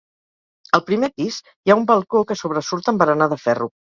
Al 0.77 0.81
primer 0.87 1.09
pis 1.19 1.37
hi 1.51 1.73
ha 1.73 1.75
un 1.81 1.85
balcó 1.91 2.21
que 2.31 2.37
sobresurt 2.39 2.91
amb 2.93 3.03
barana 3.05 3.29
de 3.35 3.39
ferro. 3.43 3.69